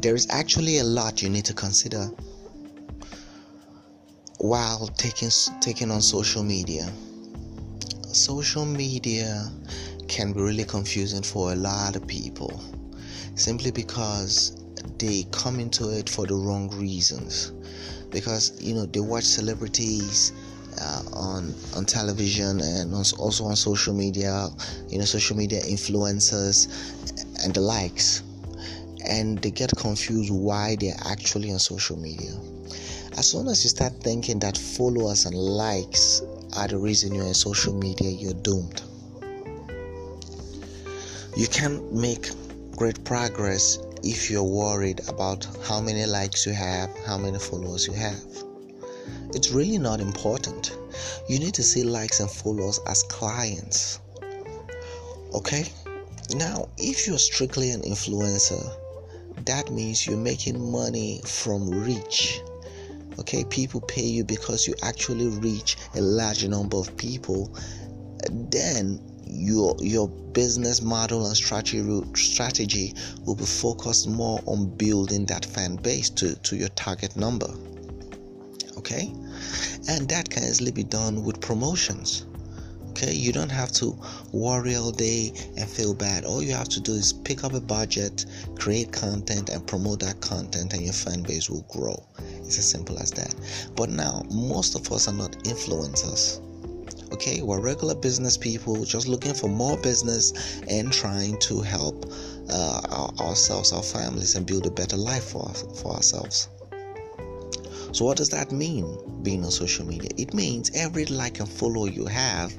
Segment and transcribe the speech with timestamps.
[0.00, 2.10] there is actually a lot you need to consider
[4.38, 5.30] while taking
[5.60, 6.90] taking on social media.
[8.12, 9.50] Social media
[10.08, 12.62] can be really confusing for a lot of people
[13.34, 14.56] simply because
[14.98, 17.52] they come into it for the wrong reasons
[18.10, 20.32] because you know they watch celebrities
[20.80, 24.48] uh, on on television and also on social media
[24.88, 26.66] you know social media influencers
[27.44, 28.22] and the likes
[29.06, 32.32] and they get confused why they're actually on social media
[33.18, 36.22] as soon as you start thinking that followers and likes
[36.56, 38.82] are the reason you're on social media you're doomed
[41.36, 42.30] you can't make
[42.76, 47.92] great progress if you're worried about how many likes you have, how many followers you
[47.92, 48.22] have.
[49.34, 50.76] It's really not important.
[51.28, 54.00] You need to see likes and followers as clients.
[55.34, 55.66] Okay?
[56.34, 58.74] Now, if you're strictly an influencer,
[59.46, 62.40] that means you're making money from reach.
[63.18, 67.54] Okay, people pay you because you actually reach a large number of people.
[68.30, 69.00] Then
[69.32, 75.76] your your business model and strategy strategy will be focused more on building that fan
[75.76, 77.48] base to, to your target number
[78.76, 79.12] okay
[79.88, 82.26] and that can easily be done with promotions
[82.90, 83.96] okay you don't have to
[84.32, 86.24] worry all day and feel bad.
[86.24, 88.26] All you have to do is pick up a budget
[88.58, 92.04] create content and promote that content and your fan base will grow.
[92.18, 93.34] It's as simple as that.
[93.76, 96.40] But now most of us are not influencers.
[97.12, 102.06] Okay we're regular business people just looking for more business and trying to help
[102.50, 105.48] uh, ourselves our families and build a better life for,
[105.80, 106.48] for ourselves
[107.92, 110.10] so what does that mean being on social media?
[110.16, 112.52] It means every like and follow you have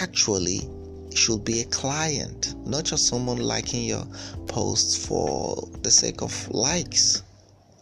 [0.00, 0.68] actually
[1.14, 4.04] should be a client not just someone liking your
[4.46, 7.22] posts for the sake of likes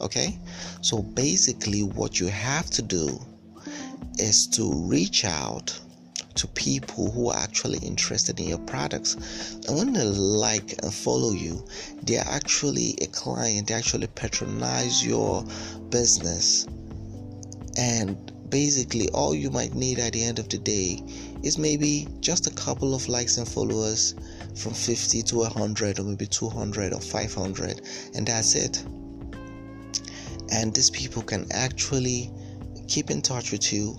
[0.01, 0.39] okay?
[0.81, 3.19] So basically what you have to do
[4.19, 5.79] is to reach out
[6.39, 9.15] to people who are actually interested in your products.
[9.67, 11.65] And when they like and follow you,
[12.03, 15.45] they are actually a client, they actually patronize your
[15.91, 16.67] business.
[17.77, 21.03] And basically, all you might need at the end of the day
[21.43, 24.15] is maybe just a couple of likes and followers
[24.57, 27.81] from 50 to 100, or maybe 200 or 500,
[28.15, 28.85] and that's it.
[30.51, 32.31] And these people can actually
[32.87, 33.99] keep in touch with you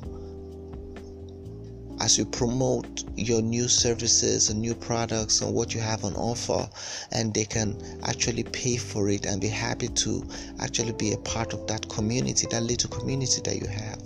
[1.99, 6.67] as you promote your new services and new products and what you have on offer
[7.11, 10.27] and they can actually pay for it and be happy to
[10.59, 13.99] actually be a part of that community that little community that you have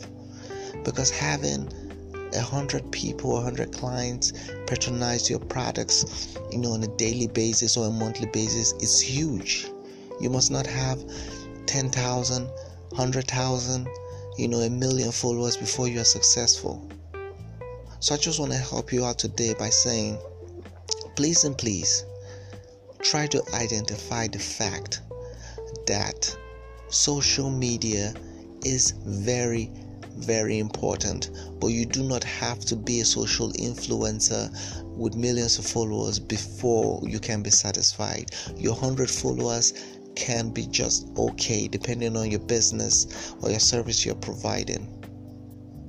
[0.84, 1.70] because having
[2.36, 4.34] a hundred people, a hundred clients
[4.66, 9.68] patronize your products, you know, on a daily basis or a monthly basis is huge.
[10.20, 11.04] You must not have
[11.66, 12.48] 10,000,
[12.90, 13.88] 100,000,
[14.38, 16.88] you know, a million followers before you are successful.
[18.03, 20.18] So I just want to help you out today by saying,
[21.16, 22.03] please and please
[23.02, 25.00] try to identify the fact
[25.88, 26.38] that
[26.90, 28.13] social media
[28.66, 29.72] is very
[30.18, 31.31] very important
[31.62, 34.52] but you do not have to be a social influencer
[34.97, 38.31] with millions of followers before you can be satisfied.
[38.58, 44.16] Your 100 followers can be just okay depending on your business or your service you're
[44.16, 45.03] providing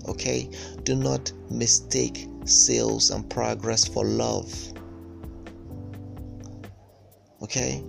[0.07, 0.51] Okay?
[0.83, 4.53] Do not mistake sales and progress for love.
[7.43, 7.83] Okay?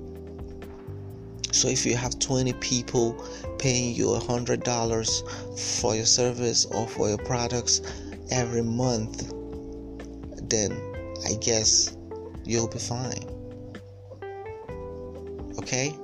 [1.51, 3.13] So if you have 20 people
[3.59, 7.81] paying you $100 for your service or for your products
[8.29, 9.31] every month,
[10.49, 10.73] then
[11.25, 11.95] I guess
[12.43, 13.23] you'll be fine.
[15.59, 15.95] Okay?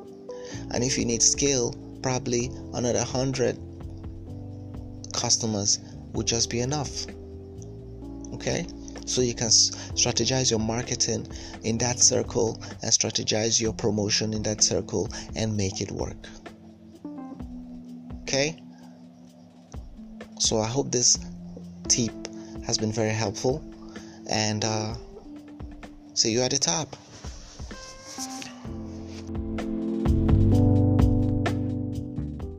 [0.71, 3.59] And if you need skill, probably another 100
[5.13, 5.79] customers
[6.13, 7.05] would just be enough.
[8.33, 8.65] Okay?
[9.05, 11.27] So you can strategize your marketing
[11.63, 16.27] in that circle and strategize your promotion in that circle and make it work.
[18.21, 18.61] Okay?
[20.39, 21.17] So I hope this
[21.87, 22.11] tip
[22.65, 23.63] has been very helpful
[24.29, 24.95] and uh,
[26.13, 26.95] see you at the top.